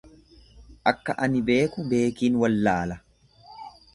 [0.91, 3.01] Akka ani beeku beekiin wallaala.